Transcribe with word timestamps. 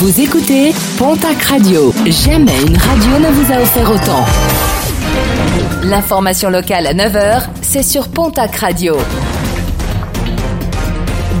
Vous 0.00 0.18
écoutez 0.18 0.72
Pontac 0.96 1.42
Radio. 1.42 1.92
Jamais 2.06 2.58
une 2.62 2.74
radio 2.74 3.18
ne 3.18 3.30
vous 3.32 3.52
a 3.52 3.60
offert 3.60 3.90
autant. 3.90 4.24
L'information 5.82 6.48
locale 6.48 6.86
à 6.86 6.94
9h, 6.94 7.42
c'est 7.60 7.82
sur 7.82 8.08
Pontac 8.08 8.56
Radio. 8.56 8.96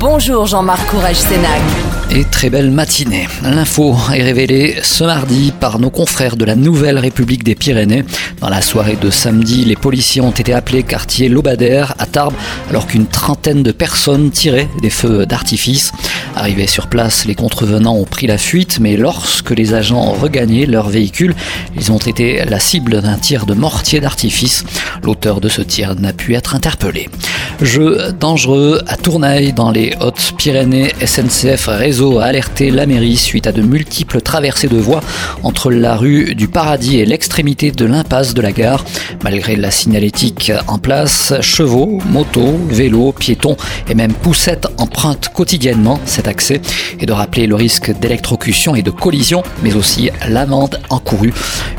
Bonjour 0.00 0.46
Jean-Marc 0.46 0.84
Courage 0.90 1.18
Sénac 1.18 1.60
et 2.10 2.24
très 2.24 2.48
belle 2.50 2.70
matinée. 2.70 3.28
L'info 3.42 3.94
est 4.14 4.22
révélée 4.22 4.76
ce 4.82 5.04
mardi 5.04 5.52
par 5.58 5.78
nos 5.78 5.90
confrères 5.90 6.36
de 6.36 6.44
la 6.44 6.56
Nouvelle 6.56 6.98
République 6.98 7.44
des 7.44 7.54
Pyrénées. 7.54 8.04
Dans 8.40 8.48
la 8.48 8.62
soirée 8.62 8.96
de 9.00 9.10
samedi, 9.10 9.64
les 9.64 9.76
policiers 9.76 10.22
ont 10.22 10.30
été 10.30 10.54
appelés 10.54 10.82
quartier 10.82 11.28
Lobadère 11.28 11.94
à 11.98 12.06
Tarbes 12.06 12.34
alors 12.70 12.86
qu'une 12.86 13.06
trentaine 13.06 13.62
de 13.62 13.72
personnes 13.72 14.30
tiraient 14.30 14.68
des 14.80 14.90
feux 14.90 15.26
d'artifice. 15.26 15.92
Arrivés 16.38 16.68
sur 16.68 16.86
place, 16.86 17.24
les 17.24 17.34
contrevenants 17.34 17.96
ont 17.96 18.04
pris 18.04 18.28
la 18.28 18.38
fuite, 18.38 18.78
mais 18.80 18.96
lorsque 18.96 19.50
les 19.50 19.74
agents 19.74 20.00
ont 20.00 20.12
regagné 20.12 20.66
leur 20.66 20.88
véhicule, 20.88 21.34
ils 21.74 21.90
ont 21.90 21.98
été 21.98 22.44
la 22.44 22.60
cible 22.60 23.02
d'un 23.02 23.16
tir 23.16 23.44
de 23.44 23.54
mortier 23.54 23.98
d'artifice. 23.98 24.64
L'auteur 25.02 25.40
de 25.40 25.48
ce 25.48 25.62
tir 25.62 25.96
n'a 25.96 26.12
pu 26.12 26.36
être 26.36 26.54
interpellé. 26.54 27.08
Jeu 27.60 28.12
dangereux 28.20 28.82
à 28.86 28.96
Tournai 28.96 29.50
dans 29.50 29.72
les 29.72 29.94
Hautes-Pyrénées. 30.00 30.92
SNCF 31.04 31.66
Réseau 31.66 32.20
a 32.20 32.26
alerté 32.26 32.70
la 32.70 32.86
mairie 32.86 33.16
suite 33.16 33.48
à 33.48 33.52
de 33.52 33.62
multiples 33.62 34.20
traversées 34.20 34.68
de 34.68 34.76
voies 34.76 35.02
entre 35.42 35.72
la 35.72 35.96
rue 35.96 36.36
du 36.36 36.46
Paradis 36.46 37.00
et 37.00 37.04
l'extrémité 37.04 37.72
de 37.72 37.84
l'impasse 37.84 38.32
de 38.32 38.42
la 38.42 38.52
gare. 38.52 38.84
Malgré 39.24 39.56
la 39.56 39.72
signalétique 39.72 40.52
en 40.68 40.78
place, 40.78 41.34
chevaux, 41.40 41.98
motos, 42.08 42.60
vélos, 42.68 43.10
piétons 43.10 43.56
et 43.88 43.96
même 43.96 44.12
poussettes 44.12 44.68
empruntent 44.76 45.30
quotidiennement 45.34 45.98
cet 46.04 46.27
et 47.00 47.06
de 47.06 47.12
rappeler 47.12 47.46
le 47.46 47.54
risque 47.54 47.90
d'électrocution 47.98 48.74
et 48.74 48.82
de 48.82 48.90
collision, 48.90 49.42
mais 49.62 49.74
aussi 49.74 50.10
l'amende 50.28 50.80
encourue. 50.90 51.32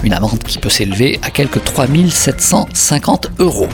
Une 0.03 0.13
amende 0.13 0.43
qui 0.43 0.57
peut 0.57 0.69
s'élever 0.69 1.19
à 1.21 1.29
quelques 1.29 1.63
3750 1.63 3.31
euros. 3.39 3.67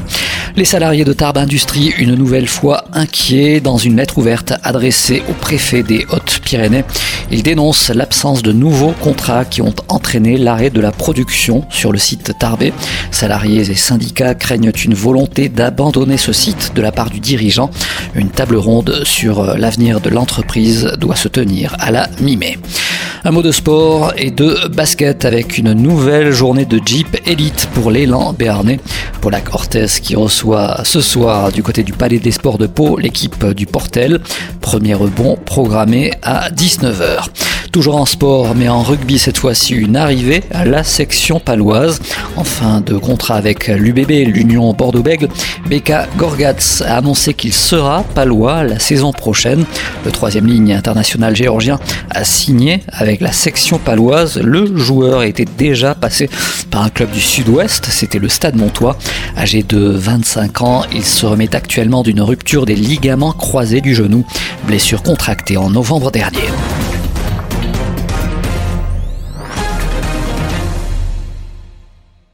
Les 0.55 0.65
salariés 0.65 1.03
de 1.03 1.13
Tarbes 1.13 1.37
Industrie 1.37 1.93
une 1.97 2.15
nouvelle 2.15 2.47
fois 2.47 2.85
inquiet 2.93 3.59
dans 3.59 3.77
une 3.77 3.97
lettre 3.97 4.17
ouverte 4.17 4.53
adressée 4.63 5.23
au 5.29 5.33
préfet 5.33 5.83
des 5.83 6.05
Hautes-Pyrénées. 6.45 6.83
Il 7.31 7.41
dénonce 7.41 7.89
l'absence 7.89 8.43
de 8.43 8.51
nouveaux 8.51 8.91
contrats 8.91 9.45
qui 9.45 9.63
ont 9.63 9.73
entraîné 9.87 10.37
l'arrêt 10.37 10.69
de 10.69 10.79
la 10.79 10.91
production 10.91 11.65
sur 11.69 11.91
le 11.91 11.97
site 11.97 12.33
Tarbé. 12.37 12.71
Salariés 13.09 13.71
et 13.71 13.75
syndicats 13.75 14.35
craignent 14.35 14.71
une 14.85 14.93
volonté 14.93 15.49
d'abandonner 15.49 16.17
ce 16.17 16.33
site 16.33 16.73
de 16.75 16.81
la 16.81 16.91
part 16.91 17.09
du 17.09 17.19
dirigeant. 17.19 17.71
Une 18.13 18.29
table 18.29 18.57
ronde 18.57 19.01
sur 19.05 19.57
l'avenir 19.57 20.01
de 20.01 20.09
l'entreprise 20.09 20.91
doit 20.99 21.15
se 21.15 21.27
tenir 21.27 21.75
à 21.79 21.89
la 21.89 22.07
mi-mai. 22.21 22.59
Un 23.27 23.31
mot 23.31 23.41
de 23.41 23.51
sport 23.51 24.13
et 24.17 24.29
de 24.29 24.67
basket 24.67 25.25
avec 25.25 25.57
une 25.57 25.73
nouvelle 25.73 26.31
journée 26.31 26.65
de 26.65 26.79
Jeep 26.85 27.17
Elite 27.25 27.67
pour 27.73 27.89
l'élan 27.89 28.33
béarnais. 28.33 28.79
la 29.31 29.41
Cortez 29.41 29.87
qui 29.99 30.15
reçoit 30.15 30.81
ce 30.83 31.01
soir 31.01 31.51
du 31.51 31.63
côté 31.63 31.81
du 31.81 31.91
Palais 31.91 32.19
des 32.19 32.29
Sports 32.29 32.59
de 32.59 32.67
Pau 32.67 32.99
l'équipe 32.99 33.43
du 33.53 33.65
Portel. 33.65 34.19
Premier 34.61 34.93
rebond 34.93 35.39
programmé 35.43 36.11
à 36.21 36.51
19h. 36.51 37.25
Toujours 37.75 37.97
en 37.97 38.05
sport, 38.05 38.55
mais 38.55 38.69
en 38.69 38.83
rugby 38.83 39.19
cette 39.19 39.37
fois-ci, 39.37 39.73
une 39.73 39.97
arrivée 39.97 40.43
à 40.51 40.63
la 40.63 40.85
section 40.85 41.41
paloise. 41.41 41.99
En 42.37 42.45
fin 42.45 42.79
de 42.79 42.95
contrat 42.97 43.35
avec 43.35 43.67
l'UBB, 43.67 44.11
l'Union 44.33 44.71
Bordeaux-Bègles, 44.71 45.27
Beka 45.69 46.07
Gorgatz 46.15 46.81
a 46.83 46.95
annoncé 46.95 47.33
qu'il 47.33 47.51
sera 47.51 48.03
palois 48.15 48.63
la 48.63 48.79
saison 48.79 49.11
prochaine. 49.11 49.65
Le 50.05 50.11
troisième 50.13 50.47
ligne 50.47 50.71
international 50.71 51.35
géorgien 51.35 51.77
a 52.11 52.23
signé 52.23 52.79
avec 52.93 53.19
la 53.19 53.33
section 53.33 53.77
paloise. 53.77 54.39
Le 54.41 54.77
joueur 54.77 55.23
était 55.23 55.43
déjà 55.43 55.95
passé 55.95 56.29
par 56.71 56.81
un 56.81 56.89
club 56.89 57.11
du 57.11 57.19
sud-ouest, 57.19 57.87
c'était 57.89 58.19
le 58.19 58.29
Stade 58.29 58.55
Montois. 58.55 58.95
Âgé 59.37 59.63
de 59.63 59.89
25 59.89 60.61
ans, 60.61 60.83
il 60.93 61.03
se 61.03 61.25
remet 61.25 61.53
actuellement 61.53 62.03
d'une 62.03 62.21
rupture 62.21 62.65
des 62.65 62.75
ligaments 62.75 63.33
croisés 63.33 63.81
du 63.81 63.93
genou, 63.93 64.25
blessure 64.65 65.03
contractée 65.03 65.57
en 65.57 65.69
novembre 65.69 66.09
dernier. 66.09 66.54